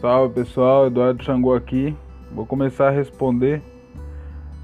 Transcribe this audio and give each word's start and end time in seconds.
Salve 0.00 0.32
pessoal, 0.32 0.86
Eduardo 0.86 1.24
Xangô 1.24 1.52
aqui. 1.52 1.92
Vou 2.30 2.46
começar 2.46 2.86
a 2.86 2.90
responder 2.90 3.60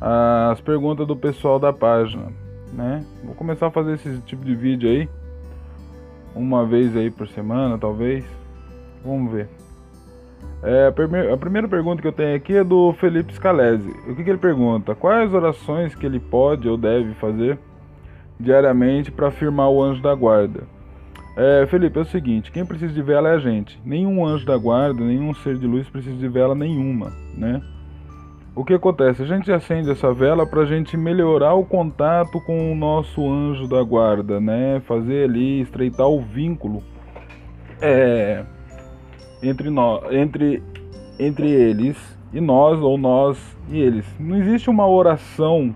as 0.01 0.61
perguntas 0.61 1.05
do 1.09 1.17
pessoal 1.17 1.59
da 1.59 1.73
página, 1.73 2.33
né? 2.73 3.05
Vou 3.25 3.35
começar 3.35 3.67
a 3.67 3.71
fazer 3.71 3.95
esse 3.95 4.21
tipo 4.21 4.45
de 4.45 4.55
vídeo 4.55 4.89
aí, 4.89 5.09
uma 6.37 6.65
vez 6.65 6.97
aí 6.97 7.11
por 7.11 7.27
semana, 7.27 7.77
talvez. 7.77 8.25
Vamos 9.05 9.33
ver. 9.33 9.49
É, 10.63 10.87
a, 10.87 10.93
primeira, 10.93 11.35
a, 11.35 11.37
primeira 11.37 11.67
pergunta 11.67 12.01
que 12.01 12.07
eu 12.07 12.13
tenho 12.13 12.37
aqui 12.37 12.57
é 12.57 12.63
do 12.63 12.93
Felipe 12.93 13.35
Scalese. 13.35 13.91
O 14.09 14.15
que, 14.15 14.23
que 14.23 14.31
ele 14.31 14.39
pergunta? 14.39 14.95
Quais 14.95 15.35
orações 15.35 15.97
que 15.97 16.07
ele 16.07 16.21
pode 16.21 16.69
ou 16.69 16.77
deve 16.77 17.13
fazer 17.15 17.59
diariamente 18.39 19.11
para 19.11 19.29
afirmar 19.29 19.69
o 19.69 19.83
anjo 19.83 20.01
da 20.01 20.15
guarda? 20.15 20.63
É, 21.37 21.67
Felipe, 21.67 21.99
é 21.99 22.03
o 22.03 22.05
seguinte, 22.05 22.53
quem 22.53 22.65
precisa 22.65 22.93
de 22.93 23.03
vela 23.03 23.29
é 23.31 23.35
a 23.35 23.39
gente. 23.39 23.81
Nenhum 23.85 24.25
anjo 24.25 24.47
da 24.47 24.57
guarda, 24.57 25.05
nenhum 25.05 25.35
ser 25.35 25.59
de 25.59 25.67
luz 25.67 25.89
precisa 25.89 26.17
de 26.17 26.29
vela 26.29 26.55
nenhuma, 26.55 27.13
né? 27.37 27.61
O 28.55 28.65
que 28.65 28.73
acontece? 28.73 29.23
A 29.23 29.27
gente 29.27 29.51
acende 29.51 29.91
essa 29.91 30.13
vela 30.15 30.47
para 30.47 30.61
a 30.61 30.65
gente 30.65 30.97
melhorar 30.97 31.55
o 31.55 31.65
contato 31.65 32.41
com 32.43 32.71
o 32.71 32.75
nosso 32.77 33.29
anjo 33.29 33.67
da 33.67 33.83
guarda, 33.83 34.39
né? 34.41 34.81
Fazer 34.87 35.25
ali, 35.25 35.61
estreitar 35.61 36.07
o 36.07 36.21
vínculo 36.21 36.81
é, 37.81 38.45
entre, 39.43 39.71
nós, 39.71 40.05
entre, 40.13 40.63
entre 41.19 41.51
eles 41.51 41.97
e 42.33 42.41
nós, 42.41 42.79
ou 42.81 42.97
nós 42.97 43.57
e 43.69 43.81
eles. 43.81 44.07
Não 44.21 44.37
existe 44.37 44.71
uma 44.71 44.87
oração 44.87 45.75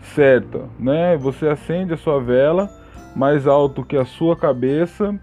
certa, 0.00 0.62
né? 0.78 1.18
Você 1.18 1.46
acende 1.46 1.92
a 1.92 1.98
sua 1.98 2.20
vela 2.20 2.70
mais 3.14 3.46
alto 3.46 3.84
que 3.84 3.96
a 3.96 4.04
sua 4.04 4.36
cabeça 4.36 5.18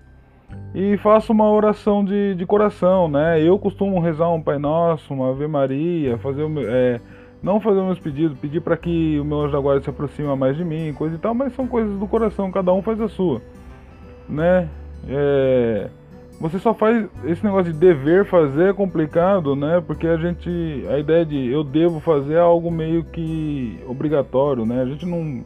e 0.74 0.98
faça 0.98 1.32
uma 1.32 1.50
oração 1.50 2.04
de, 2.04 2.36
de 2.36 2.46
coração, 2.46 3.08
né? 3.08 3.42
Eu 3.42 3.58
costumo 3.60 4.00
rezar 4.00 4.30
um 4.30 4.42
Pai 4.42 4.58
Nosso, 4.58 5.14
uma 5.14 5.30
Ave 5.30 5.48
Maria, 5.48 6.18
fazer 6.18 6.46
é, 6.68 7.00
não 7.44 7.60
fazer 7.60 7.82
meus 7.82 8.00
pedidos, 8.00 8.38
pedir 8.38 8.62
para 8.62 8.78
que 8.78 9.20
o 9.20 9.26
meu 9.26 9.42
anjo 9.42 9.52
da 9.52 9.60
guarda 9.60 9.84
se 9.84 9.90
aproxime 9.90 10.34
mais 10.36 10.56
de 10.56 10.64
mim, 10.64 10.94
coisa 10.94 11.16
e 11.16 11.20
tal, 11.20 11.34
mas 11.34 11.54
são 11.54 11.68
coisas 11.68 11.98
do 11.98 12.08
coração, 12.08 12.52
cada 12.52 12.72
um 12.74 12.82
faz 12.82 13.02
a 13.02 13.08
sua, 13.08 13.42
né? 14.30 14.70
É, 15.08 15.90
você 16.40 16.58
só 16.58 16.74
faz 16.74 17.08
esse 17.26 17.44
negócio 17.44 17.72
de 17.72 17.78
dever 17.78 18.26
fazer 18.26 18.70
é 18.70 18.74
complicado, 18.74 19.56
né? 19.56 19.82
Porque 19.86 20.08
a 20.08 20.18
gente, 20.18 20.50
a 20.90 20.98
ideia 20.98 21.26
de 21.26 21.52
eu 21.52 21.64
devo 21.64 22.00
fazer 22.00 22.36
é 22.36 22.40
algo 22.40 22.72
meio 22.72 23.04
que 23.04 23.80
obrigatório, 23.88 24.66
né? 24.66 24.82
A 24.82 24.86
gente 24.86 25.06
não 25.06 25.44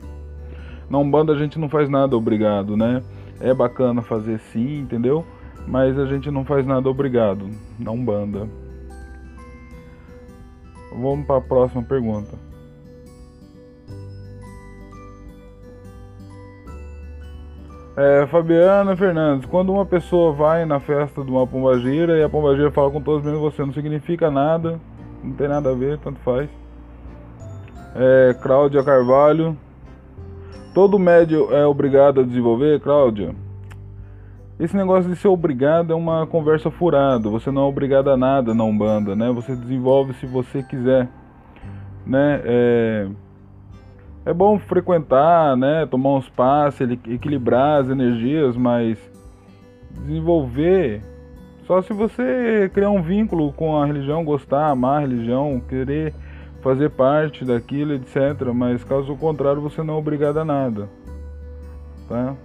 na 0.90 0.98
Umbanda 0.98 1.34
a 1.34 1.38
gente 1.38 1.58
não 1.60 1.70
faz 1.70 1.90
nada 1.90 2.16
obrigado, 2.16 2.78
né? 2.78 3.02
É 3.40 3.54
bacana 3.54 4.02
fazer 4.02 4.40
sim, 4.40 4.80
entendeu? 4.80 5.26
Mas 5.68 5.98
a 5.98 6.06
gente 6.06 6.30
não 6.30 6.46
faz 6.46 6.66
nada 6.66 6.90
obrigado 6.90 7.50
na 7.80 7.92
Umbanda. 7.92 8.48
Vamos 10.92 11.26
para 11.26 11.38
a 11.38 11.42
próxima 11.42 11.84
pergunta. 11.84 12.38
É, 17.98 18.28
Fabiana 18.28 18.96
Fernandes, 18.96 19.46
quando 19.46 19.72
uma 19.72 19.86
pessoa 19.86 20.34
vai 20.34 20.66
na 20.66 20.82
festa 20.82 21.24
de 21.24 21.32
uma 21.32 21.48
pombagira 21.48 22.18
e 22.18 22.24
a 22.24 22.28
pombagira 22.28 22.70
fala 22.70 22.92
com 22.92 23.02
todos 23.02 23.24
menos 23.24 23.40
você, 23.40 23.64
não 23.64 23.72
significa 23.72 24.30
nada, 24.30 24.82
não 25.24 25.32
tem 25.32 25.48
nada 25.48 25.72
a 25.72 25.74
ver, 25.74 25.98
tanto 26.00 26.20
faz. 26.20 26.50
É, 27.96 28.36
Cláudia 28.42 28.84
Carvalho, 28.84 29.58
Todo 30.76 31.00
médio 31.00 31.56
é 31.56 31.66
obrigado 31.66 32.20
a 32.20 32.24
desenvolver, 32.26 32.82
Cláudia? 32.82 33.34
Esse 34.60 34.76
negócio 34.76 35.10
de 35.10 35.16
ser 35.16 35.30
obrigado 35.30 35.94
é 35.94 35.96
uma 35.96 36.28
conversa 36.28 36.70
furada. 36.70 37.30
Você 37.30 37.50
não 37.50 37.62
é 37.62 37.66
obrigado 37.66 38.10
a 38.10 38.18
nada 38.18 38.54
na 38.54 38.66
Umbanda, 38.66 39.16
né? 39.16 39.32
Você 39.32 39.56
desenvolve 39.56 40.12
se 40.16 40.26
você 40.26 40.62
quiser, 40.62 41.08
né? 42.06 42.42
É, 42.44 43.08
é 44.26 44.34
bom 44.34 44.60
frequentar, 44.60 45.56
né? 45.56 45.86
Tomar 45.86 46.16
uns 46.16 46.28
passes, 46.28 46.82
equilibrar 47.08 47.80
as 47.80 47.90
energias, 47.90 48.58
mas 48.58 49.00
desenvolver 49.92 51.02
só 51.66 51.82
se 51.82 51.94
você 51.94 52.70
criar 52.74 52.90
um 52.90 53.02
vínculo 53.02 53.54
com 53.54 53.78
a 53.82 53.86
religião, 53.86 54.26
gostar, 54.26 54.72
amar 54.72 54.98
a 54.98 55.08
religião, 55.08 55.62
querer 55.70 56.14
fazer 56.66 56.90
parte 56.90 57.46
daquilo, 57.46 57.94
etc. 57.94 58.42
Mas 58.52 58.84
caso 58.84 59.16
contrário, 59.16 59.62
você 59.62 59.84
não 59.84 59.94
é 59.94 59.98
obrigado 59.98 60.40
a 60.40 60.44
nada. 60.44 60.90
Tá? 62.10 62.36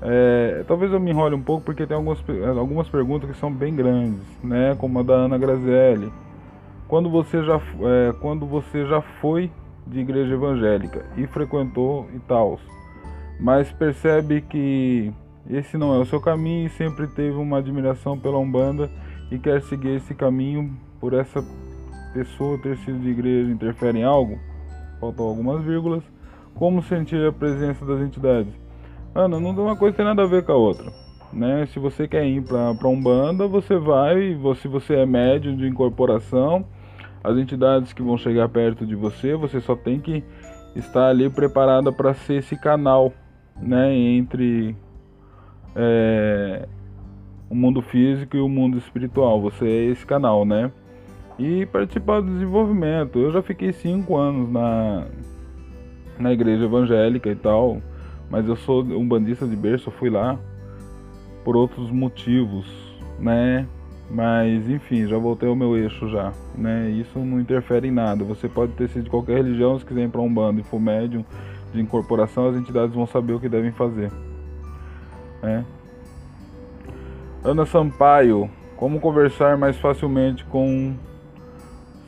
É, 0.00 0.64
talvez 0.66 0.90
eu 0.90 0.98
me 0.98 1.10
enrole 1.10 1.34
um 1.34 1.42
pouco 1.42 1.62
porque 1.62 1.86
tem 1.86 1.94
algumas, 1.94 2.18
algumas 2.56 2.88
perguntas 2.88 3.28
que 3.28 3.36
são 3.36 3.52
bem 3.52 3.76
grandes, 3.76 4.22
né? 4.42 4.74
Como 4.78 4.98
a 4.98 5.02
da 5.02 5.12
Ana 5.12 5.36
Grazielli. 5.36 6.10
Quando 6.88 7.10
você 7.10 7.44
já, 7.44 7.56
é, 7.56 8.14
quando 8.18 8.46
você 8.46 8.86
já 8.86 9.02
foi 9.20 9.50
de 9.86 10.00
igreja 10.00 10.32
evangélica 10.32 11.04
e 11.18 11.26
frequentou 11.26 12.08
e 12.14 12.18
tal, 12.20 12.58
mas 13.38 13.70
percebe 13.72 14.40
que 14.40 15.12
esse 15.50 15.76
não 15.76 15.94
é 15.94 15.98
o 15.98 16.06
seu 16.06 16.20
caminho 16.20 16.66
e 16.66 16.70
sempre 16.70 17.06
teve 17.08 17.36
uma 17.36 17.58
admiração 17.58 18.18
pela 18.18 18.38
Umbanda 18.38 18.90
e 19.30 19.38
quer 19.38 19.60
seguir 19.60 19.96
esse 19.96 20.14
caminho 20.14 20.74
por 20.98 21.12
essa 21.12 21.44
pessoa 22.12 22.58
ter 22.58 22.76
sido 22.78 22.98
de 22.98 23.10
igreja 23.10 23.50
interfere 23.50 23.98
em 23.98 24.04
algo? 24.04 24.38
Faltam 25.00 25.26
algumas 25.26 25.62
vírgulas. 25.64 26.02
Como 26.54 26.82
sentir 26.82 27.26
a 27.26 27.32
presença 27.32 27.84
das 27.84 28.00
entidades? 28.00 28.52
Ana, 29.14 29.40
não 29.40 29.50
uma 29.50 29.76
coisa 29.76 29.96
tem 29.96 30.04
nada 30.04 30.22
a 30.22 30.26
ver 30.26 30.44
com 30.44 30.52
a 30.52 30.56
outra. 30.56 30.92
Né? 31.32 31.66
Se 31.66 31.78
você 31.78 32.06
quer 32.06 32.26
ir 32.26 32.42
para 32.42 32.88
um 32.88 33.00
banda, 33.00 33.46
você 33.46 33.78
vai, 33.78 34.36
se 34.60 34.68
você 34.68 34.94
é 34.94 35.06
médium 35.06 35.56
de 35.56 35.66
incorporação, 35.66 36.66
as 37.22 37.36
entidades 37.36 37.92
que 37.92 38.02
vão 38.02 38.16
chegar 38.16 38.48
perto 38.48 38.86
de 38.86 38.94
você, 38.94 39.34
você 39.34 39.60
só 39.60 39.76
tem 39.76 40.00
que 40.00 40.24
estar 40.74 41.08
ali 41.08 41.28
preparada 41.28 41.92
para 41.92 42.14
ser 42.14 42.34
esse 42.34 42.56
canal 42.56 43.12
né, 43.60 43.94
entre 43.94 44.74
é, 45.74 46.68
o 47.48 47.54
mundo 47.54 47.82
físico 47.82 48.36
e 48.36 48.40
o 48.40 48.48
mundo 48.48 48.78
espiritual. 48.78 49.40
Você 49.42 49.66
é 49.66 49.84
esse 49.86 50.06
canal, 50.06 50.44
né? 50.44 50.70
E 51.40 51.64
participar 51.64 52.20
do 52.20 52.30
desenvolvimento. 52.30 53.18
Eu 53.18 53.32
já 53.32 53.40
fiquei 53.40 53.72
cinco 53.72 54.16
anos 54.16 54.50
na, 54.50 55.06
na 56.18 56.32
igreja 56.32 56.64
evangélica 56.64 57.30
e 57.30 57.34
tal, 57.34 57.80
mas 58.30 58.46
eu 58.46 58.56
sou 58.56 58.82
um 58.82 59.08
bandista 59.08 59.46
de 59.46 59.56
berço, 59.56 59.88
eu 59.88 59.92
fui 59.94 60.10
lá 60.10 60.38
por 61.42 61.56
outros 61.56 61.90
motivos, 61.90 62.66
né? 63.18 63.66
Mas 64.10 64.68
enfim, 64.68 65.06
já 65.06 65.16
voltei 65.16 65.48
ao 65.48 65.56
meu 65.56 65.78
eixo 65.78 66.10
já, 66.10 66.30
né? 66.54 66.90
Isso 66.90 67.18
não 67.18 67.40
interfere 67.40 67.88
em 67.88 67.92
nada. 67.92 68.22
Você 68.24 68.46
pode 68.46 68.72
ter 68.72 68.88
sido 68.90 69.04
de 69.04 69.10
qualquer 69.10 69.36
religião, 69.36 69.78
se 69.78 69.86
quiser 69.86 70.04
ir 70.04 70.10
para 70.10 70.20
um 70.20 70.32
bando 70.32 70.60
e 70.60 70.64
for 70.64 70.78
médium 70.78 71.24
de 71.72 71.80
incorporação, 71.80 72.48
as 72.48 72.56
entidades 72.56 72.94
vão 72.94 73.06
saber 73.06 73.32
o 73.32 73.40
que 73.40 73.48
devem 73.48 73.72
fazer. 73.72 74.12
Né? 75.42 75.64
Ana 77.42 77.64
Sampaio, 77.64 78.50
como 78.76 79.00
conversar 79.00 79.56
mais 79.56 79.78
facilmente 79.78 80.44
com 80.44 80.94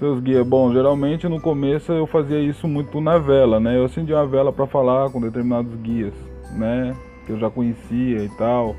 seus 0.02 0.18
guias. 0.18 0.44
Bom, 0.44 0.72
geralmente 0.72 1.28
no 1.28 1.40
começo 1.40 1.92
eu 1.92 2.08
fazia 2.08 2.40
isso 2.40 2.66
muito 2.66 3.00
na 3.00 3.18
vela, 3.18 3.60
né? 3.60 3.78
Eu 3.78 3.84
acendia 3.84 4.16
uma 4.16 4.26
vela 4.26 4.52
para 4.52 4.66
falar 4.66 5.08
com 5.10 5.20
determinados 5.20 5.72
guias, 5.76 6.12
né? 6.56 6.92
Que 7.24 7.30
eu 7.30 7.38
já 7.38 7.48
conhecia 7.48 8.24
e 8.24 8.28
tal, 8.30 8.74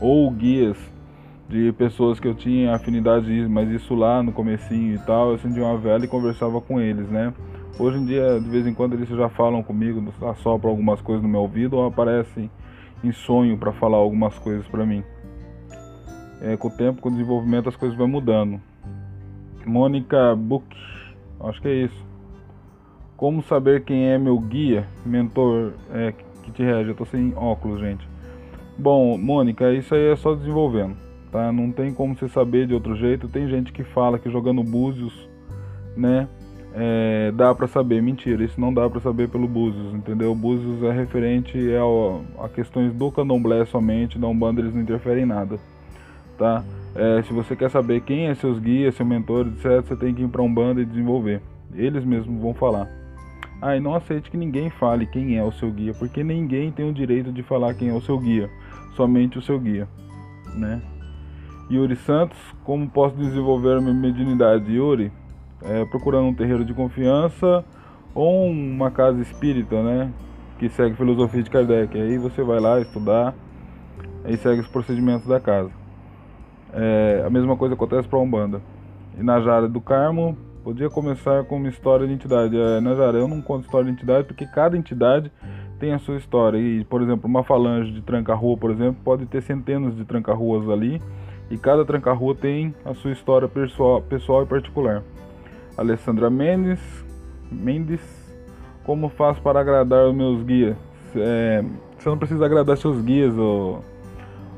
ou 0.00 0.30
guias 0.30 0.78
de 1.48 1.72
pessoas 1.72 2.20
que 2.20 2.28
eu 2.28 2.34
tinha 2.34 2.76
afinidade, 2.76 3.28
mas 3.48 3.68
isso 3.70 3.92
lá 3.96 4.22
no 4.22 4.30
comecinho 4.30 4.94
e 4.94 4.98
tal, 5.00 5.30
eu 5.30 5.34
acendia 5.34 5.64
uma 5.64 5.76
vela 5.76 6.04
e 6.04 6.08
conversava 6.08 6.60
com 6.60 6.80
eles, 6.80 7.08
né? 7.08 7.34
Hoje 7.76 7.98
em 7.98 8.04
dia, 8.04 8.38
de 8.38 8.48
vez 8.48 8.64
em 8.64 8.72
quando 8.72 8.92
eles 8.92 9.08
já 9.08 9.28
falam 9.28 9.64
comigo, 9.64 10.00
assopram 10.30 10.70
algumas 10.70 11.00
coisas 11.00 11.24
no 11.24 11.28
meu 11.28 11.40
ouvido 11.40 11.76
ou 11.76 11.86
aparecem 11.86 12.48
em 13.02 13.10
sonho 13.10 13.58
para 13.58 13.72
falar 13.72 13.96
algumas 13.96 14.38
coisas 14.38 14.64
para 14.68 14.86
mim. 14.86 15.02
É, 16.40 16.56
com 16.56 16.68
o 16.68 16.70
tempo, 16.70 17.02
com 17.02 17.08
o 17.08 17.12
desenvolvimento, 17.12 17.68
as 17.68 17.74
coisas 17.74 17.98
vão 17.98 18.06
mudando. 18.06 18.60
Mônica 19.68 20.34
Book, 20.34 20.64
acho 21.40 21.60
que 21.60 21.68
é 21.68 21.74
isso. 21.84 22.06
Como 23.16 23.42
saber 23.42 23.84
quem 23.84 24.06
é 24.06 24.18
meu 24.18 24.38
guia, 24.38 24.88
mentor 25.04 25.72
é, 25.92 26.14
que 26.42 26.50
te 26.50 26.62
rege? 26.62 26.90
Eu 26.90 26.94
tô 26.94 27.04
sem 27.04 27.34
óculos, 27.36 27.80
gente. 27.80 28.08
Bom, 28.78 29.18
Mônica, 29.18 29.72
isso 29.72 29.94
aí 29.94 30.12
é 30.12 30.16
só 30.16 30.34
desenvolvendo, 30.34 30.96
tá? 31.30 31.52
Não 31.52 31.70
tem 31.72 31.92
como 31.92 32.16
você 32.16 32.28
saber 32.28 32.66
de 32.66 32.74
outro 32.74 32.94
jeito. 32.96 33.28
Tem 33.28 33.48
gente 33.48 33.72
que 33.72 33.82
fala 33.82 34.18
que 34.18 34.30
jogando 34.30 34.62
búzios, 34.62 35.28
né? 35.96 36.28
É, 36.74 37.32
dá 37.32 37.52
para 37.54 37.66
saber. 37.66 38.00
Mentira, 38.00 38.44
isso 38.44 38.60
não 38.60 38.72
dá 38.72 38.88
para 38.88 39.00
saber 39.00 39.28
pelo 39.28 39.48
búzios, 39.48 39.92
entendeu? 39.94 40.32
Búzios 40.34 40.82
é 40.84 40.92
referente 40.92 41.58
a, 41.74 42.44
a 42.44 42.48
questões 42.48 42.94
do 42.94 43.10
candomblé 43.10 43.64
somente, 43.64 44.18
da 44.18 44.28
Umbanda 44.28 44.60
eles 44.60 44.74
não 44.74 44.82
interferem 44.82 45.24
em 45.24 45.26
nada, 45.26 45.58
tá? 46.38 46.64
É, 46.94 47.22
se 47.22 47.32
você 47.32 47.54
quer 47.54 47.70
saber 47.70 48.00
quem 48.00 48.26
é 48.26 48.34
seus 48.34 48.58
guias, 48.58 48.94
seu 48.94 49.06
mentor, 49.06 49.46
etc., 49.46 49.86
você 49.86 49.96
tem 49.96 50.14
que 50.14 50.22
ir 50.22 50.28
para 50.28 50.42
um 50.42 50.52
bando 50.52 50.80
e 50.80 50.84
desenvolver. 50.84 51.40
Eles 51.74 52.04
mesmos 52.04 52.40
vão 52.40 52.54
falar. 52.54 52.88
Ah, 53.60 53.76
e 53.76 53.80
não 53.80 53.94
aceite 53.94 54.30
que 54.30 54.36
ninguém 54.36 54.70
fale 54.70 55.06
quem 55.06 55.36
é 55.36 55.42
o 55.42 55.50
seu 55.52 55.70
guia, 55.70 55.92
porque 55.94 56.22
ninguém 56.22 56.70
tem 56.70 56.88
o 56.88 56.92
direito 56.92 57.32
de 57.32 57.42
falar 57.42 57.74
quem 57.74 57.88
é 57.88 57.92
o 57.92 58.00
seu 58.00 58.16
guia, 58.18 58.48
somente 58.94 59.36
o 59.36 59.42
seu 59.42 59.58
guia, 59.58 59.88
né? 60.54 60.80
Yuri 61.70 61.96
Santos, 61.96 62.38
como 62.64 62.88
posso 62.88 63.16
desenvolver 63.16 63.76
a 63.76 63.80
minha 63.80 63.92
mediunidade? 63.92 64.72
Yuri, 64.72 65.12
é, 65.62 65.84
procurando 65.86 66.28
um 66.28 66.34
terreiro 66.34 66.64
de 66.64 66.72
confiança 66.72 67.64
ou 68.14 68.46
uma 68.46 68.90
casa 68.90 69.20
espírita, 69.20 69.82
né? 69.82 70.12
Que 70.58 70.68
segue 70.68 70.96
filosofia 70.96 71.42
de 71.42 71.50
Kardec. 71.50 71.98
Aí 71.98 72.16
você 72.16 72.42
vai 72.42 72.60
lá 72.60 72.80
estudar 72.80 73.34
e 74.26 74.36
segue 74.36 74.60
os 74.60 74.68
procedimentos 74.68 75.26
da 75.26 75.40
casa. 75.40 75.70
É, 76.72 77.22
a 77.26 77.30
mesma 77.30 77.56
coisa 77.56 77.74
acontece 77.74 78.08
para 78.08 78.18
a 78.18 78.22
Umbanda. 78.22 78.60
E 79.18 79.22
na 79.22 79.40
Jara 79.40 79.68
do 79.68 79.80
Carmo, 79.80 80.36
podia 80.62 80.90
começar 80.90 81.44
com 81.44 81.56
uma 81.56 81.68
história 81.68 82.06
de 82.06 82.12
entidade. 82.12 82.56
É, 82.58 82.80
na 82.80 82.94
Jara, 82.94 83.18
eu 83.18 83.28
não 83.28 83.40
conto 83.40 83.64
história 83.64 83.86
de 83.86 83.92
entidade 83.92 84.26
porque 84.26 84.46
cada 84.46 84.76
entidade 84.76 85.32
tem 85.78 85.92
a 85.92 85.98
sua 85.98 86.16
história. 86.16 86.58
E, 86.58 86.84
por 86.84 87.02
exemplo, 87.02 87.28
uma 87.28 87.42
falange 87.42 87.92
de 87.92 88.02
tranca-rua, 88.02 88.56
por 88.56 88.70
exemplo, 88.70 89.00
pode 89.04 89.26
ter 89.26 89.42
centenas 89.42 89.96
de 89.96 90.04
tranca-ruas 90.04 90.68
ali. 90.68 91.00
E 91.50 91.56
cada 91.56 91.84
tranca-rua 91.84 92.34
tem 92.34 92.74
a 92.84 92.92
sua 92.94 93.12
história 93.12 93.48
pessoal, 93.48 94.02
pessoal 94.02 94.42
e 94.42 94.46
particular. 94.46 95.02
Alessandra 95.76 96.28
Mendes, 96.28 96.80
Mendes, 97.50 98.00
como 98.84 99.08
faço 99.08 99.40
para 99.40 99.60
agradar 99.60 100.08
os 100.08 100.14
meus 100.14 100.42
guias? 100.42 100.76
É, 101.16 101.64
você 101.98 102.08
não 102.08 102.18
precisa 102.18 102.44
agradar 102.44 102.76
seus 102.76 103.00
guias, 103.00 103.36
ô, 103.38 103.78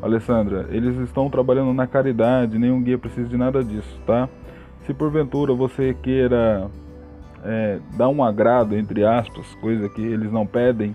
Alessandra. 0.03 0.67
Eles 0.71 0.97
estão 0.99 1.29
trabalhando 1.29 1.73
na 1.73 1.87
caridade, 1.87 2.59
nenhum 2.59 2.83
guia 2.83 2.99
precisa 2.99 3.29
de 3.29 3.37
nada 3.37 3.63
disso, 3.63 3.99
tá? 4.07 4.29
Se 4.87 4.95
porventura 4.95 5.55
você 5.55 5.95
queira 6.03 6.69
é, 7.45 7.79
dar 7.97 8.09
um 8.09 8.25
agrado, 8.25 8.77
entre 8.77 9.05
aspas, 9.05 9.55
coisa 9.61 9.89
que 9.89 10.01
eles 10.01 10.33
não 10.33 10.47
pedem, 10.47 10.95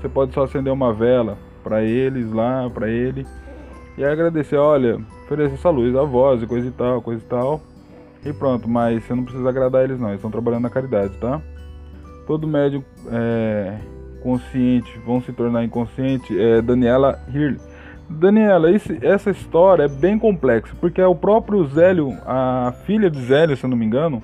você 0.00 0.08
pode 0.08 0.32
só 0.34 0.44
acender 0.44 0.72
uma 0.72 0.92
vela 0.92 1.36
para 1.62 1.82
eles 1.82 2.30
lá, 2.32 2.68
para 2.70 2.88
ele, 2.88 3.26
e 3.96 4.04
agradecer, 4.04 4.56
olha, 4.56 4.98
oferecer 5.24 5.54
essa 5.54 5.70
luz, 5.70 5.94
a 5.96 6.02
voz 6.02 6.42
e 6.42 6.46
coisa 6.46 6.68
e 6.68 6.70
tal, 6.70 7.00
coisa 7.00 7.22
e 7.22 7.28
tal. 7.28 7.60
E 8.24 8.32
pronto, 8.32 8.68
mas 8.68 9.04
você 9.04 9.14
não 9.14 9.24
precisa 9.24 9.48
agradar 9.48 9.84
eles 9.84 9.98
não, 9.98 10.08
eles 10.08 10.18
estão 10.18 10.30
trabalhando 10.30 10.62
na 10.62 10.70
caridade, 10.70 11.14
tá? 11.18 11.40
Todo 12.26 12.48
médium 12.48 12.82
é, 13.10 13.78
consciente 14.22 14.98
vão 15.04 15.20
se 15.20 15.30
tornar 15.32 15.62
inconsciente. 15.62 16.38
É 16.40 16.62
Daniela 16.62 17.20
Hirle. 17.28 17.60
Daniela, 18.08 18.70
esse, 18.70 18.98
essa 19.04 19.30
história 19.30 19.84
é 19.84 19.88
bem 19.88 20.18
complexa, 20.18 20.74
porque 20.80 21.00
é 21.00 21.06
o 21.06 21.14
próprio 21.14 21.64
Zélio, 21.66 22.16
a 22.26 22.72
filha 22.84 23.10
de 23.10 23.20
Zélio, 23.20 23.56
se 23.56 23.66
não 23.66 23.76
me 23.76 23.84
engano, 23.84 24.22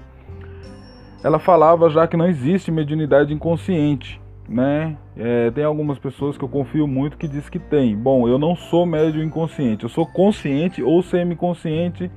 ela 1.23 1.39
falava 1.39 1.89
já 1.91 2.07
que 2.07 2.17
não 2.17 2.27
existe 2.27 2.71
mediunidade 2.71 3.33
inconsciente, 3.33 4.21
né? 4.49 4.97
É, 5.17 5.51
tem 5.51 5.65
algumas 5.65 5.99
pessoas 5.99 6.37
que 6.37 6.45
eu 6.45 6.49
confio 6.49 6.87
muito 6.87 7.17
que 7.17 7.29
diz 7.29 7.49
que 7.49 7.59
tem. 7.59 7.97
Bom, 7.97 8.27
eu 8.27 8.39
não 8.39 8.57
sou 8.57 8.87
médium 8.87 9.23
inconsciente, 9.23 9.85
eu 9.85 9.91
sou 9.91 10.07
consciente 10.07 10.83
ou 10.83 11.03
semi-consciente 11.03 12.11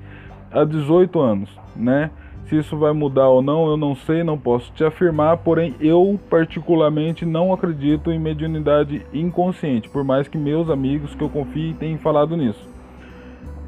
há 0.51 0.63
18 0.63 1.19
anos, 1.19 1.49
né? 1.75 2.11
Se 2.45 2.57
isso 2.57 2.77
vai 2.77 2.91
mudar 2.91 3.29
ou 3.29 3.41
não, 3.41 3.67
eu 3.67 3.77
não 3.77 3.95
sei, 3.95 4.23
não 4.23 4.37
posso 4.37 4.71
te 4.73 4.83
afirmar, 4.83 5.37
porém 5.37 5.75
eu 5.79 6.19
particularmente 6.29 7.25
não 7.25 7.53
acredito 7.53 8.11
em 8.11 8.19
mediunidade 8.19 9.05
inconsciente, 9.13 9.89
por 9.89 10.03
mais 10.03 10.27
que 10.27 10.37
meus 10.37 10.69
amigos 10.69 11.15
que 11.15 11.23
eu 11.23 11.29
confie 11.29 11.73
tenham 11.73 11.97
falado 11.99 12.35
nisso. 12.35 12.67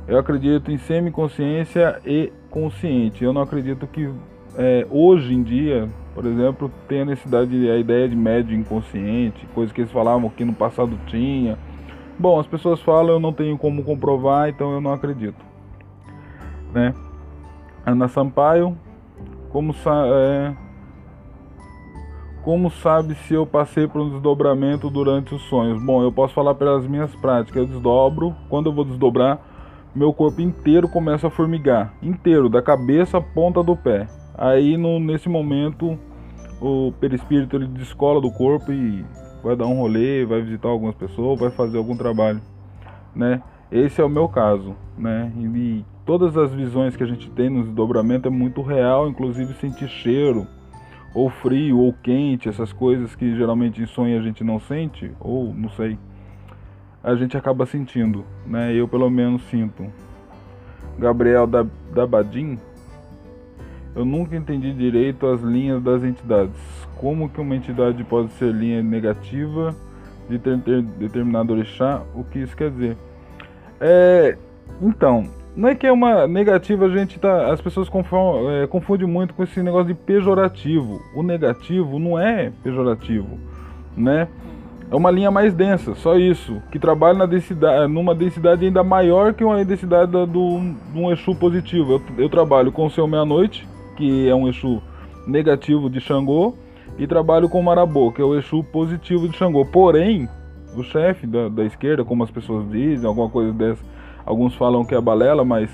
Eu 0.07 0.19
acredito 0.19 0.71
em 0.71 0.77
semiconsciência 0.77 1.99
e 2.05 2.31
consciente. 2.51 3.23
Eu 3.23 3.33
não 3.33 3.41
acredito 3.41 3.87
que 3.87 4.09
é, 4.55 4.85
hoje 4.89 5.33
em 5.33 5.41
dia, 5.41 5.89
por 6.13 6.25
exemplo, 6.25 6.71
tenha 6.87 7.05
necessidade, 7.05 7.69
a 7.69 7.77
ideia 7.77 8.07
de 8.07 8.15
médio 8.15 8.55
inconsciente, 8.55 9.45
coisa 9.55 9.73
que 9.73 9.81
eles 9.81 9.91
falavam 9.91 10.29
que 10.29 10.45
no 10.45 10.53
passado 10.53 10.97
tinha. 11.07 11.57
Bom, 12.19 12.39
as 12.39 12.47
pessoas 12.47 12.79
falam, 12.81 13.15
eu 13.15 13.19
não 13.19 13.33
tenho 13.33 13.57
como 13.57 13.83
comprovar, 13.83 14.47
então 14.47 14.71
eu 14.73 14.79
não 14.79 14.93
acredito. 14.93 15.43
Né? 16.73 16.93
Ana 17.85 18.07
Sampaio, 18.07 18.75
como, 19.51 19.73
é, 19.87 20.53
como 22.41 22.71
sabe 22.71 23.13
se 23.13 23.33
eu 23.33 23.45
passei 23.45 23.87
por 23.87 24.01
um 24.01 24.09
desdobramento 24.09 24.89
durante 24.89 25.35
os 25.35 25.41
sonhos? 25.43 25.81
Bom, 25.83 26.01
eu 26.01 26.11
posso 26.11 26.33
falar 26.33 26.55
pelas 26.55 26.87
minhas 26.87 27.15
práticas. 27.15 27.57
Eu 27.57 27.67
desdobro, 27.67 28.35
quando 28.49 28.69
eu 28.69 28.73
vou 28.73 28.83
desdobrar, 28.83 29.39
meu 29.93 30.11
corpo 30.11 30.41
inteiro 30.41 30.89
começa 30.89 31.27
a 31.27 31.29
formigar, 31.29 31.93
inteiro, 32.01 32.49
da 32.49 32.61
cabeça 32.61 33.19
à 33.19 33.21
ponta 33.21 33.63
do 33.63 33.75
pé. 33.75 34.07
Aí 34.37 34.75
no, 34.75 34.99
nesse 34.99 35.29
momento 35.29 35.97
o 36.59 36.91
perispírito 36.99 37.55
ele 37.55 37.67
descola 37.67 38.19
do 38.19 38.31
corpo 38.31 38.73
e 38.73 39.05
vai 39.43 39.55
dar 39.55 39.67
um 39.67 39.79
rolê, 39.79 40.25
vai 40.25 40.41
visitar 40.41 40.69
algumas 40.69 40.95
pessoas, 40.95 41.39
vai 41.39 41.51
fazer 41.51 41.77
algum 41.77 41.95
trabalho, 41.95 42.41
né? 43.15 43.41
Esse 43.71 44.01
é 44.01 44.03
o 44.03 44.09
meu 44.09 44.27
caso, 44.27 44.75
né? 44.97 45.31
E 45.37 45.85
todas 46.05 46.37
as 46.37 46.53
visões 46.53 46.95
que 46.95 47.03
a 47.03 47.07
gente 47.07 47.29
tem 47.31 47.49
no 47.49 47.63
desdobramento 47.63 48.27
é 48.27 48.31
muito 48.31 48.61
real, 48.61 49.09
inclusive 49.09 49.53
sentir 49.55 49.89
cheiro, 49.89 50.47
ou 51.13 51.29
frio, 51.29 51.79
ou 51.79 51.93
quente, 51.93 52.49
essas 52.49 52.71
coisas 52.71 53.15
que 53.15 53.35
geralmente 53.35 53.81
em 53.81 53.85
sonho 53.85 54.19
a 54.19 54.21
gente 54.21 54.43
não 54.43 54.59
sente, 54.59 55.11
ou 55.19 55.53
não 55.53 55.69
sei, 55.69 55.97
a 57.03 57.15
gente 57.15 57.37
acaba 57.37 57.65
sentindo, 57.65 58.25
né? 58.45 58.73
Eu 58.73 58.87
pelo 58.87 59.09
menos 59.09 59.41
sinto. 59.43 59.85
Gabriel 60.97 61.45
da, 61.45 61.65
da 61.93 62.05
Badim 62.07 62.57
eu 63.95 64.03
nunca 64.03 64.35
entendi 64.35 64.73
direito 64.73 65.25
as 65.25 65.41
linhas 65.41 65.81
das 65.81 66.03
entidades. 66.03 66.59
Como 66.97 67.29
que 67.29 67.39
uma 67.39 67.55
entidade 67.55 68.03
pode 68.03 68.31
ser 68.33 68.53
linha 68.53 68.83
negativa 68.83 69.73
de 70.29 70.37
ter, 70.37 70.59
ter 70.59 70.81
determinado 70.81 71.53
orixá? 71.53 72.03
O 72.13 72.23
que 72.25 72.39
isso 72.39 72.55
quer 72.57 72.71
dizer? 72.71 72.97
É, 73.79 74.37
então, 74.81 75.29
não 75.55 75.69
é 75.69 75.75
que 75.75 75.87
é 75.87 75.91
uma 75.91 76.27
negativa, 76.27 76.85
a 76.85 76.89
gente 76.89 77.17
tá. 77.17 77.51
As 77.51 77.61
pessoas 77.61 77.87
confundem, 77.87 78.63
é, 78.63 78.67
confundem 78.67 79.07
muito 79.07 79.33
com 79.33 79.43
esse 79.43 79.61
negócio 79.63 79.87
de 79.87 79.93
pejorativo. 79.93 81.01
O 81.15 81.23
negativo 81.23 81.97
não 81.97 82.19
é 82.19 82.51
pejorativo, 82.61 83.39
né? 83.95 84.27
É 84.91 84.95
uma 84.95 85.09
linha 85.09 85.31
mais 85.31 85.53
densa, 85.53 85.95
só 85.95 86.17
isso. 86.17 86.61
Que 86.71 86.77
trabalha 86.77 87.17
na 87.17 87.25
densidade, 87.25 87.91
numa 87.91 88.13
densidade 88.13 88.65
ainda 88.65 88.83
maior 88.83 89.33
que 89.33 89.43
uma 89.43 89.63
densidade 89.63 90.11
do, 90.11 90.25
do 90.25 90.41
um 90.93 91.11
Exu 91.11 91.33
positivo. 91.33 91.93
Eu, 91.93 92.23
eu 92.25 92.29
trabalho 92.29 92.71
com 92.71 92.85
o 92.85 92.91
seu 92.91 93.07
meia-noite, 93.07 93.67
que 93.95 94.27
é 94.27 94.35
um 94.35 94.47
Exu 94.47 94.81
negativo 95.25 95.89
de 95.89 95.99
Xangô, 95.99 96.53
e 96.99 97.07
trabalho 97.07 97.49
com 97.49 97.61
Marabô, 97.63 98.11
que 98.11 98.21
é 98.21 98.25
o 98.25 98.35
Exu 98.37 98.63
positivo 98.63 99.27
de 99.27 99.35
Xangô. 99.37 99.65
Porém, 99.65 100.29
o 100.75 100.83
chefe 100.83 101.25
da, 101.25 101.49
da 101.49 101.63
esquerda, 101.63 102.03
como 102.03 102.23
as 102.23 102.29
pessoas 102.29 102.69
dizem, 102.69 103.07
alguma 103.07 103.29
coisa 103.29 103.51
dessa, 103.53 103.83
alguns 104.25 104.55
falam 104.55 104.83
que 104.83 104.95
é 104.95 105.01
balela, 105.01 105.45
mas 105.45 105.69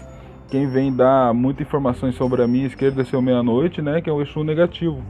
quem 0.50 0.68
vem 0.68 0.94
dar 0.94 1.34
muitas 1.34 1.66
informações 1.66 2.16
sobre 2.16 2.42
a 2.42 2.48
minha 2.48 2.68
esquerda 2.68 3.06
seu 3.06 3.22
meia-noite, 3.22 3.82
né, 3.82 4.02
que 4.02 4.10
é 4.10 4.14
o 4.14 4.22
Exu 4.22 4.44
negativo 4.44 5.02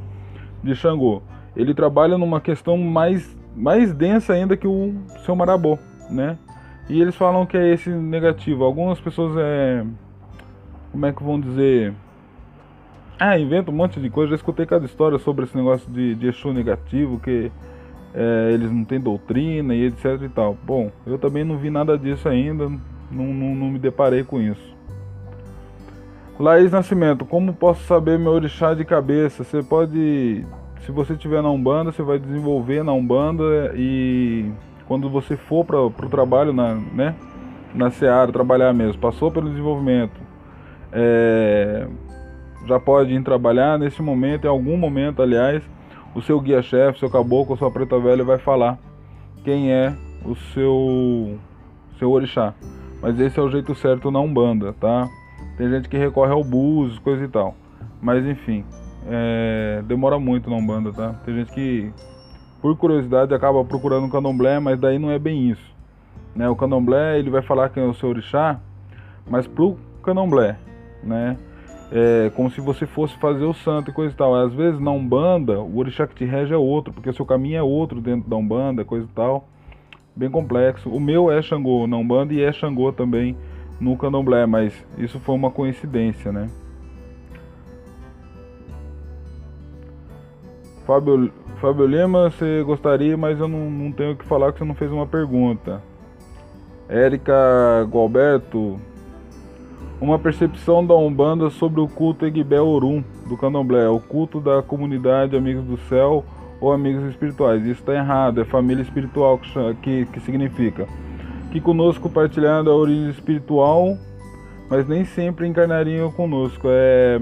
de 0.63 0.75
Xangô. 0.75 1.21
Ele 1.55 1.73
trabalha 1.73 2.17
numa 2.17 2.39
questão 2.39 2.77
mais, 2.77 3.37
mais 3.55 3.93
densa 3.93 4.33
ainda 4.33 4.55
que 4.55 4.67
o 4.67 4.93
seu 5.25 5.35
Marabô, 5.35 5.77
né? 6.09 6.37
E 6.89 7.01
eles 7.01 7.15
falam 7.15 7.45
que 7.45 7.57
é 7.57 7.73
esse 7.73 7.89
negativo. 7.89 8.63
Algumas 8.63 8.99
pessoas 8.99 9.35
é 9.37 9.83
como 10.91 11.05
é 11.05 11.11
que 11.11 11.23
vão 11.23 11.39
dizer 11.39 11.93
ah, 13.23 13.37
inventa 13.37 13.69
um 13.69 13.73
monte 13.75 13.99
de 13.99 14.09
coisa. 14.09 14.31
Já 14.31 14.35
escutei 14.37 14.65
cada 14.65 14.83
história 14.83 15.19
sobre 15.19 15.45
esse 15.45 15.55
negócio 15.55 15.87
de, 15.91 16.15
de 16.15 16.27
Exu 16.27 16.51
negativo, 16.51 17.19
que 17.19 17.51
é, 18.15 18.49
eles 18.51 18.71
não 18.71 18.83
têm 18.83 18.99
doutrina 18.99 19.75
e 19.75 19.85
etc 19.85 20.19
e 20.23 20.29
tal. 20.29 20.57
Bom, 20.65 20.91
eu 21.05 21.19
também 21.19 21.43
não 21.43 21.55
vi 21.55 21.69
nada 21.69 21.95
disso 21.97 22.27
ainda, 22.27 22.71
não, 23.11 23.25
não, 23.25 23.55
não 23.55 23.69
me 23.69 23.79
deparei 23.79 24.23
com 24.23 24.41
isso. 24.41 24.71
Laís 26.39 26.71
Nascimento, 26.71 27.23
como 27.25 27.53
posso 27.53 27.83
saber 27.83 28.17
meu 28.17 28.31
orixá 28.31 28.73
de 28.73 28.83
cabeça? 28.83 29.43
Você 29.43 29.61
pode, 29.61 30.43
se 30.85 30.91
você 30.91 31.13
estiver 31.13 31.41
na 31.43 31.51
Umbanda, 31.51 31.91
você 31.91 32.01
vai 32.01 32.17
desenvolver 32.17 32.83
na 32.83 32.93
Umbanda 32.93 33.71
e 33.75 34.51
quando 34.87 35.09
você 35.09 35.37
for 35.37 35.63
para 35.63 35.77
o 35.79 36.09
trabalho 36.09 36.51
na, 36.51 36.73
né, 36.73 37.15
na 37.75 37.91
Seara, 37.91 38.31
trabalhar 38.31 38.73
mesmo, 38.73 38.99
passou 38.99 39.31
pelo 39.31 39.49
desenvolvimento, 39.49 40.19
é, 40.91 41.87
já 42.65 42.79
pode 42.79 43.13
ir 43.13 43.23
trabalhar 43.23 43.77
nesse 43.77 44.01
momento, 44.01 44.45
em 44.45 44.49
algum 44.49 44.77
momento, 44.77 45.21
aliás, 45.21 45.63
o 46.15 46.21
seu 46.21 46.39
guia-chefe, 46.39 46.99
seu 46.99 47.09
caboclo, 47.09 47.55
sua 47.55 47.71
preta 47.71 47.99
velha 47.99 48.23
vai 48.23 48.37
falar 48.37 48.79
quem 49.43 49.71
é 49.71 49.95
o 50.25 50.35
seu 50.35 51.37
seu 51.97 52.09
orixá. 52.09 52.53
Mas 53.01 53.19
esse 53.19 53.39
é 53.39 53.41
o 53.41 53.49
jeito 53.49 53.73
certo 53.75 54.11
na 54.11 54.19
Umbanda, 54.19 54.73
tá? 54.73 55.09
Tem 55.57 55.69
gente 55.69 55.89
que 55.89 55.97
recorre 55.97 56.31
ao 56.31 56.43
búzios, 56.43 56.99
coisa 56.99 57.23
e 57.23 57.27
tal. 57.27 57.55
Mas 58.01 58.25
enfim, 58.25 58.63
é, 59.07 59.81
demora 59.87 60.19
muito 60.19 60.49
na 60.49 60.55
Umbanda, 60.55 60.91
tá? 60.91 61.13
Tem 61.25 61.33
gente 61.35 61.51
que, 61.51 61.91
por 62.61 62.77
curiosidade, 62.77 63.33
acaba 63.33 63.63
procurando 63.65 64.05
o 64.07 64.09
candomblé, 64.09 64.59
mas 64.59 64.79
daí 64.79 64.99
não 64.99 65.09
é 65.09 65.17
bem 65.17 65.49
isso. 65.49 65.71
Né? 66.35 66.47
O 66.47 66.55
candomblé, 66.55 67.19
ele 67.19 67.29
vai 67.29 67.41
falar 67.41 67.69
quem 67.69 67.83
é 67.83 67.87
o 67.87 67.93
seu 67.93 68.09
orixá, 68.09 68.59
mas 69.29 69.47
pro 69.47 69.77
candomblé, 70.03 70.57
né? 71.03 71.37
é, 71.91 72.31
como 72.35 72.49
se 72.49 72.61
você 72.61 72.87
fosse 72.87 73.15
fazer 73.17 73.43
o 73.43 73.53
santo 73.53 73.91
e 73.91 73.93
coisa 73.93 74.13
e 74.13 74.17
tal. 74.17 74.33
Às 74.33 74.53
vezes 74.53 74.79
na 74.79 74.91
Umbanda, 74.91 75.59
o 75.59 75.77
orixá 75.77 76.07
que 76.07 76.15
te 76.15 76.25
rege 76.25 76.53
é 76.53 76.57
outro, 76.57 76.93
porque 76.93 77.11
seu 77.11 77.25
caminho 77.25 77.57
é 77.57 77.63
outro 77.63 77.99
dentro 77.99 78.29
da 78.29 78.37
Umbanda, 78.37 78.85
coisa 78.85 79.05
e 79.05 79.13
tal. 79.13 79.47
Bem 80.15 80.29
complexo. 80.29 80.89
O 80.89 80.99
meu 80.99 81.31
é 81.31 81.41
Xangô 81.41 81.87
na 81.87 81.97
Umbanda 81.97 82.33
e 82.33 82.41
é 82.41 82.51
Xangô 82.51 82.91
também 82.91 83.35
no 83.79 83.97
candomblé, 83.97 84.45
mas 84.45 84.73
isso 84.97 85.19
foi 85.19 85.35
uma 85.35 85.49
coincidência, 85.49 86.31
né? 86.31 86.49
Fábio, 90.85 91.31
Fábio 91.61 91.85
Lima, 91.85 92.29
você 92.29 92.61
gostaria, 92.63 93.15
mas 93.15 93.39
eu 93.39 93.47
não, 93.47 93.69
não 93.69 93.91
tenho 93.91 94.11
o 94.11 94.15
que 94.15 94.25
falar 94.25 94.51
que 94.51 94.59
você 94.59 94.65
não 94.65 94.75
fez 94.75 94.91
uma 94.91 95.07
pergunta. 95.07 95.81
Érica 96.89 97.33
Gualberto, 97.89 98.79
uma 100.01 100.19
percepção 100.19 100.85
da 100.85 100.95
Umbanda 100.95 101.49
sobre 101.49 101.79
o 101.79 101.87
culto 101.87 102.25
Egbé 102.25 102.59
Orum 102.59 103.03
do 103.27 103.37
Candomblé, 103.37 103.87
o 103.87 103.99
culto 103.99 104.41
da 104.41 104.61
comunidade 104.61 105.37
Amigos 105.37 105.63
do 105.63 105.77
Céu 105.87 106.25
ou 106.61 106.71
Amigos 106.71 107.09
Espirituais. 107.09 107.63
Isso 107.63 107.81
está 107.81 107.93
errado, 107.93 108.39
é 108.39 108.45
família 108.45 108.81
espiritual 108.81 109.37
que, 109.39 109.49
que, 109.81 110.05
que 110.05 110.19
significa. 110.21 110.87
Que 111.51 111.59
conosco 111.59 112.03
compartilhando 112.03 112.69
a 112.71 112.75
origem 112.75 113.09
espiritual, 113.09 113.97
mas 114.69 114.87
nem 114.87 115.03
sempre 115.03 115.47
encarnariam 115.47 116.09
conosco. 116.11 116.67
É 116.69 117.19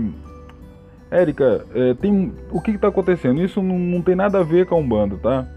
Érica, 1.12 1.66
é, 1.74 1.96
tem 1.96 2.32
o 2.52 2.62
que 2.62 2.72
está 2.72 2.88
acontecendo? 2.88 3.42
Isso 3.42 3.64
não, 3.64 3.80
não, 3.80 4.02
tem 4.02 4.16
nada 4.16 4.40
a 4.40 4.44
ver 4.44 4.68
com 4.68 4.76
a 4.76 4.78
Umbanda, 4.78 5.18
tá? 5.18 5.48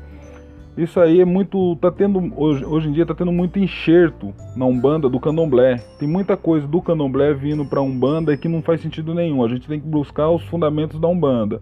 Isso 0.75 0.99
aí 0.99 1.21
é 1.21 1.25
muito, 1.27 1.77
tá 1.77 1.91
tendo 1.91 2.33
hoje, 2.35 2.65
hoje 2.65 2.89
em 2.89 2.93
dia 2.93 3.05
tá 3.05 3.15
tendo 3.15 3.31
muito 3.31 3.59
enxerto 3.59 4.33
na 4.57 4.65
Umbanda 4.65 5.11
do 5.11 5.21
Candomblé. 5.21 5.77
Tem 5.99 6.09
muita 6.09 6.35
coisa 6.35 6.67
do 6.67 6.81
Candomblé 6.81 7.35
vindo 7.35 7.67
para 7.67 7.83
Umbanda 7.83 8.35
que 8.39 8.49
não 8.49 8.62
faz 8.62 8.81
sentido 8.81 9.12
nenhum. 9.12 9.45
A 9.45 9.49
gente 9.49 9.69
tem 9.69 9.79
que 9.79 9.87
buscar 9.87 10.31
os 10.31 10.43
fundamentos 10.45 10.99
da 10.99 11.07
Umbanda. 11.09 11.61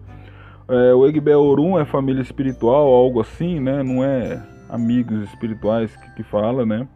É, 0.67 0.93
o 0.93 1.05
Egbé 1.05 1.35
Orum 1.35 1.77
é 1.77 1.85
família 1.85 2.21
espiritual, 2.21 2.87
algo 2.87 3.19
assim, 3.19 3.59
né? 3.59 3.83
Não 3.83 4.03
é 4.03 4.41
amigos 4.69 5.23
espirituais 5.23 5.95
que, 5.95 6.15
que 6.15 6.23
fala, 6.23 6.65
né? 6.65 6.87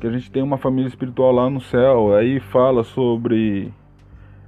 Que 0.00 0.06
a 0.06 0.10
gente 0.10 0.30
tem 0.30 0.42
uma 0.42 0.58
família 0.58 0.88
espiritual 0.88 1.32
lá 1.32 1.48
no 1.48 1.60
céu. 1.60 2.14
Aí 2.14 2.40
fala 2.40 2.84
sobre 2.84 3.72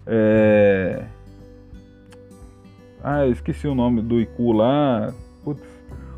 é, 0.06 1.04
ah, 3.02 3.26
esqueci 3.26 3.66
o 3.66 3.74
nome 3.74 4.02
do 4.02 4.20
Iku 4.20 4.52
lá. 4.52 5.12
Putz, 5.42 5.62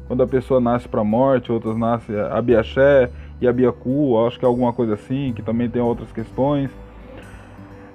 quando 0.07 0.23
a 0.23 0.27
pessoa 0.27 0.61
nasce 0.61 0.89
para 0.89 1.05
morte, 1.05 1.53
outras 1.53 1.77
nascem 1.77 2.19
Abiaxé 2.19 3.11
e 3.41 3.47
Abiaku, 3.47 4.19
acho 4.27 4.39
que 4.39 4.45
é 4.45 4.49
alguma 4.49 4.73
coisa 4.73 4.95
assim, 4.95 5.33
que 5.35 5.43
também 5.43 5.69
tem 5.69 5.81
outras 5.81 6.11
questões. 6.13 6.71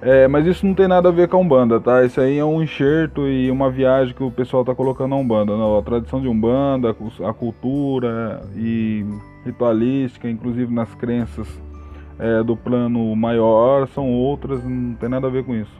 É, 0.00 0.28
mas 0.28 0.46
isso 0.46 0.64
não 0.64 0.74
tem 0.74 0.86
nada 0.86 1.08
a 1.08 1.12
ver 1.12 1.26
com 1.28 1.36
a 1.36 1.40
Umbanda, 1.40 1.80
tá? 1.80 2.04
Isso 2.04 2.20
aí 2.20 2.38
é 2.38 2.44
um 2.44 2.62
enxerto 2.62 3.26
e 3.26 3.50
uma 3.50 3.68
viagem 3.68 4.14
que 4.14 4.22
o 4.22 4.30
pessoal 4.30 4.64
tá 4.64 4.74
colocando 4.74 5.10
na 5.10 5.16
Umbanda. 5.16 5.56
Não, 5.56 5.74
né? 5.74 5.78
a 5.80 5.82
tradição 5.82 6.20
de 6.20 6.28
Umbanda, 6.28 6.94
a 7.26 7.32
cultura 7.32 8.42
e 8.54 9.04
ritualística, 9.44 10.30
inclusive 10.30 10.72
nas 10.72 10.94
crenças 10.94 11.48
é, 12.18 12.42
do 12.44 12.56
plano 12.56 13.14
maior, 13.16 13.88
são 13.88 14.12
outras, 14.12 14.62
não 14.64 14.94
tem 14.94 15.08
nada 15.08 15.26
a 15.26 15.30
ver 15.30 15.44
com 15.44 15.54
isso. 15.54 15.72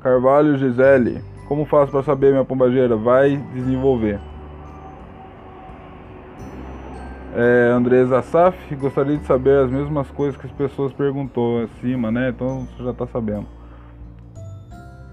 Carvalho 0.00 0.56
Gisele. 0.56 1.22
Como 1.46 1.64
faço 1.64 1.92
para 1.92 2.02
saber, 2.02 2.30
minha 2.32 2.44
pombageira? 2.44 2.96
Vai 2.96 3.36
desenvolver. 3.52 4.18
É, 7.42 7.70
Andresa 7.72 8.20
Saf, 8.20 8.74
gostaria 8.74 9.16
de 9.16 9.24
saber 9.24 9.64
as 9.64 9.70
mesmas 9.70 10.10
coisas 10.10 10.38
que 10.38 10.46
as 10.46 10.52
pessoas 10.52 10.92
perguntou 10.92 11.62
acima, 11.62 12.10
né? 12.10 12.28
Então 12.28 12.66
você 12.66 12.84
já 12.84 12.90
está 12.90 13.06
sabendo. 13.06 13.46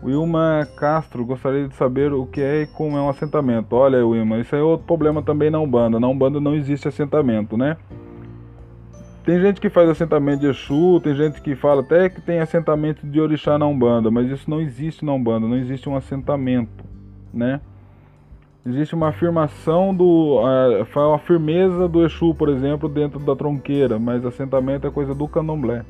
Wilma 0.04 0.68
Castro, 0.76 1.24
gostaria 1.24 1.70
de 1.70 1.76
saber 1.76 2.12
o 2.12 2.26
que 2.26 2.42
é 2.42 2.64
e 2.64 2.68
como 2.68 2.98
é 2.98 3.02
um 3.02 3.08
assentamento. 3.08 3.74
Olha, 3.74 4.06
Wilma, 4.06 4.40
isso 4.40 4.54
é 4.54 4.62
outro 4.62 4.86
problema 4.86 5.22
também 5.22 5.50
na 5.50 5.58
Umbanda. 5.58 6.02
Na 6.02 6.10
Umbanda 6.10 6.42
não 6.42 6.54
existe 6.54 6.90
assentamento, 6.90 7.56
né? 7.56 7.78
Tem 9.24 9.40
gente 9.40 9.62
que 9.62 9.70
faz 9.70 9.90
assentamento 9.90 10.42
de 10.42 10.48
Exu, 10.48 11.00
tem 11.02 11.16
gente 11.16 11.42
que 11.42 11.56
fala 11.56 11.80
até 11.80 12.10
que 12.10 12.20
tem 12.20 12.42
assentamento 12.42 13.08
de 13.08 13.22
Orixá 13.22 13.58
na 13.58 13.68
Umbanda, 13.68 14.12
mas 14.12 14.30
isso 14.30 14.50
não 14.50 14.60
existe 14.60 15.06
na 15.06 15.14
Umbanda, 15.14 15.48
não 15.48 15.56
existe 15.56 15.88
um 15.88 15.96
assentamento, 15.96 16.84
né? 17.34 17.62
Existe 18.68 18.94
uma 18.94 19.08
afirmação 19.08 19.96
do. 19.96 20.42
Uh, 20.42 21.00
uma 21.08 21.20
firmeza 21.20 21.88
do 21.88 22.06
Exu, 22.06 22.36
por 22.36 22.50
exemplo, 22.50 22.90
dentro 22.90 23.18
da 23.18 23.34
tronqueira, 23.34 23.98
mas 23.98 24.26
assentamento 24.26 24.86
é 24.86 24.92
coisa 24.92 25.16
do 25.16 25.26
candomblé. 25.26 25.86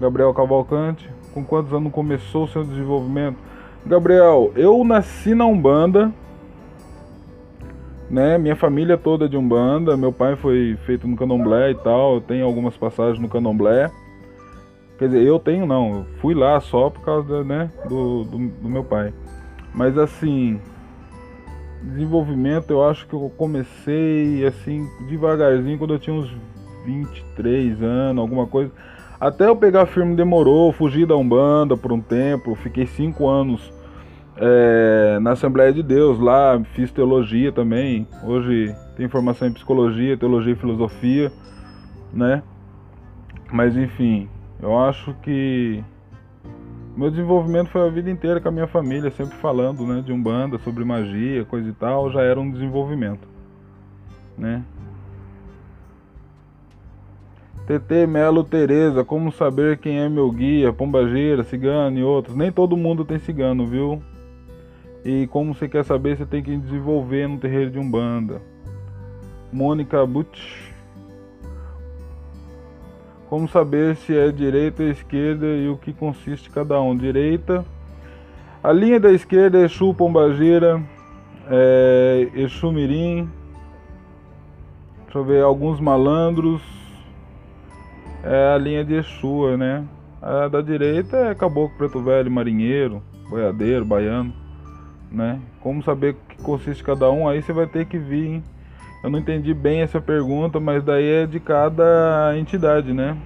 Gabriel 0.00 0.32
Cavalcante, 0.32 1.10
com 1.34 1.44
quantos 1.44 1.72
anos 1.72 1.92
começou 1.92 2.44
o 2.44 2.48
seu 2.48 2.62
desenvolvimento? 2.62 3.38
Gabriel, 3.84 4.52
eu 4.54 4.84
nasci 4.84 5.34
na 5.34 5.44
Umbanda, 5.46 6.12
né? 8.08 8.38
Minha 8.38 8.54
família 8.54 8.96
toda 8.96 9.24
é 9.24 9.28
de 9.28 9.36
Umbanda, 9.36 9.96
meu 9.96 10.12
pai 10.12 10.36
foi 10.36 10.78
feito 10.86 11.08
no 11.08 11.16
Candomblé 11.16 11.72
e 11.72 11.74
tal, 11.74 12.14
eu 12.14 12.20
tenho 12.20 12.46
algumas 12.46 12.76
passagens 12.76 13.18
no 13.18 13.28
Candomblé. 13.28 13.90
Quer 14.96 15.08
dizer, 15.08 15.22
eu 15.22 15.40
tenho 15.40 15.66
não, 15.66 15.90
eu 15.90 16.06
fui 16.20 16.34
lá 16.34 16.60
só 16.60 16.88
por 16.88 17.02
causa 17.04 17.42
né, 17.42 17.68
do, 17.88 18.22
do, 18.22 18.38
do 18.38 18.68
meu 18.68 18.84
pai. 18.84 19.12
Mas 19.74 19.96
assim, 19.96 20.60
desenvolvimento 21.82 22.70
eu 22.70 22.88
acho 22.88 23.06
que 23.06 23.14
eu 23.14 23.32
comecei 23.36 24.44
assim 24.46 24.86
devagarzinho 25.08 25.78
quando 25.78 25.94
eu 25.94 25.98
tinha 25.98 26.14
uns 26.14 26.30
23 26.84 27.82
anos, 27.82 28.20
alguma 28.20 28.46
coisa. 28.46 28.70
Até 29.20 29.46
eu 29.46 29.56
pegar 29.56 29.86
firme 29.86 30.16
demorou, 30.16 30.72
fugi 30.72 31.06
da 31.06 31.16
Umbanda 31.16 31.76
por 31.76 31.92
um 31.92 32.00
tempo, 32.00 32.54
fiquei 32.56 32.86
5 32.86 33.28
anos 33.28 33.72
é, 34.36 35.18
na 35.20 35.32
Assembleia 35.32 35.72
de 35.72 35.82
Deus, 35.82 36.18
lá 36.18 36.60
fiz 36.74 36.90
teologia 36.90 37.52
também. 37.52 38.06
Hoje 38.24 38.74
tenho 38.96 39.08
formação 39.08 39.48
em 39.48 39.52
psicologia, 39.52 40.16
teologia 40.16 40.52
e 40.52 40.56
filosofia, 40.56 41.32
né? 42.12 42.42
Mas 43.52 43.76
enfim, 43.76 44.28
eu 44.60 44.78
acho 44.78 45.14
que 45.22 45.84
meu 46.96 47.10
desenvolvimento 47.10 47.70
foi 47.70 47.86
a 47.86 47.90
vida 47.90 48.10
inteira 48.10 48.40
com 48.40 48.48
a 48.48 48.52
minha 48.52 48.66
família, 48.66 49.10
sempre 49.10 49.36
falando, 49.38 49.86
né, 49.86 50.02
de 50.04 50.12
umbanda, 50.12 50.58
sobre 50.58 50.84
magia, 50.84 51.44
coisa 51.44 51.68
e 51.68 51.72
tal, 51.72 52.10
já 52.10 52.22
era 52.22 52.38
um 52.38 52.50
desenvolvimento, 52.50 53.26
né? 54.36 54.62
TT 57.66 58.06
Melo 58.06 58.42
Tereza, 58.42 59.04
como 59.04 59.30
saber 59.30 59.78
quem 59.78 60.00
é 60.00 60.08
meu 60.08 60.30
guia, 60.30 60.72
pombageira, 60.72 61.44
cigano 61.44 61.98
e 61.98 62.02
outros? 62.02 62.36
Nem 62.36 62.50
todo 62.50 62.76
mundo 62.76 63.04
tem 63.04 63.18
cigano, 63.20 63.66
viu? 63.66 64.02
E 65.04 65.26
como 65.28 65.54
você 65.54 65.68
quer 65.68 65.84
saber, 65.84 66.16
você 66.16 66.26
tem 66.26 66.42
que 66.42 66.56
desenvolver 66.56 67.28
no 67.28 67.38
terreiro 67.38 67.70
de 67.70 67.78
Umbanda. 67.78 68.42
Mônica 69.52 70.04
Butch. 70.06 70.71
Como 73.32 73.48
saber 73.48 73.96
se 73.96 74.14
é 74.14 74.30
direita 74.30 74.82
esquerda 74.82 75.46
e 75.46 75.66
o 75.66 75.78
que 75.78 75.90
consiste 75.90 76.50
cada 76.50 76.78
um? 76.82 76.94
Direita. 76.94 77.64
A 78.62 78.70
linha 78.70 79.00
da 79.00 79.10
esquerda 79.10 79.58
é 79.58 79.64
Exu 79.64 79.94
Pombagira, 79.94 80.82
é 81.50 82.28
Exu 82.34 82.70
Mirim. 82.70 83.26
Deixa 85.04 85.18
eu 85.18 85.24
ver, 85.24 85.42
alguns 85.42 85.80
malandros. 85.80 86.60
É 88.22 88.52
a 88.52 88.58
linha 88.58 88.84
de 88.84 88.96
Exu, 88.96 89.56
né? 89.56 89.82
A 90.20 90.48
da 90.48 90.60
direita 90.60 91.16
é 91.16 91.34
Caboclo 91.34 91.74
Preto 91.78 92.02
Velho, 92.02 92.30
Marinheiro, 92.30 93.02
Boiadeiro, 93.30 93.86
Baiano 93.86 94.34
né? 95.10 95.40
Como 95.62 95.82
saber 95.82 96.10
o 96.10 96.16
que 96.28 96.42
consiste 96.42 96.84
cada 96.84 97.10
um? 97.10 97.26
Aí 97.26 97.40
você 97.40 97.54
vai 97.54 97.66
ter 97.66 97.86
que 97.86 97.96
vir. 97.96 98.26
Hein? 98.26 98.44
Eu 99.02 99.10
não 99.10 99.18
entendi 99.18 99.52
bem 99.52 99.80
essa 99.80 100.00
pergunta, 100.00 100.60
mas 100.60 100.84
daí 100.84 101.04
é 101.04 101.26
de 101.26 101.40
cada 101.40 102.38
entidade, 102.38 102.92
né? 102.92 103.16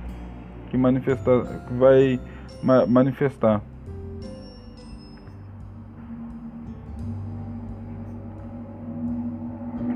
Que 0.70 0.76
manifesta, 0.78 1.62
que 1.68 1.74
vai 1.74 2.18
ma 2.62 2.86
manifestar. 2.86 3.60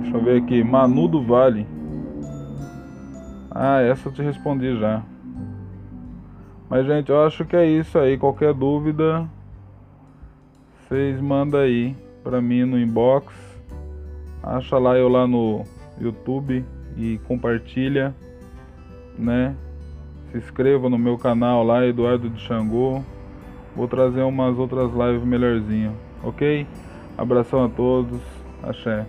Deixa 0.01 0.17
eu 0.17 0.23
ver 0.23 0.43
aqui, 0.43 0.63
Manu 0.63 1.09
do 1.09 1.23
Vale. 1.23 1.67
Ah, 3.51 3.81
essa 3.81 4.09
eu 4.09 4.13
te 4.13 4.23
respondi 4.23 4.79
já. 4.79 5.03
Mas 6.69 6.87
gente, 6.87 7.11
eu 7.11 7.25
acho 7.25 7.45
que 7.45 7.57
é 7.57 7.67
isso 7.67 7.99
aí. 7.99 8.19
Qualquer 8.19 8.53
dúvida, 8.53 9.27
vocês 10.89 11.21
mandam 11.21 11.61
aí 11.61 11.97
para 12.23 12.41
mim 12.41 12.65
no 12.65 12.79
inbox. 12.79 13.50
Acha 14.43 14.79
lá 14.79 14.97
eu 14.97 15.09
lá 15.09 15.27
no 15.27 15.65
YouTube 16.01 16.65
e 16.97 17.19
compartilha, 17.27 18.15
né? 19.19 19.55
Se 20.31 20.39
inscreva 20.39 20.89
no 20.89 20.99
meu 20.99 21.19
canal 21.19 21.63
lá, 21.65 21.87
Eduardo 21.87 22.29
de 22.29 22.41
Xangô. 22.41 23.03
Vou 23.77 23.87
trazer 23.87 24.23
umas 24.23 24.59
outras 24.59 24.91
lives 24.93 25.25
melhorzinho, 25.25 25.95
ok? 26.23 26.67
Abração 27.17 27.65
a 27.65 27.69
todos, 27.69 28.21
axé. 28.63 29.07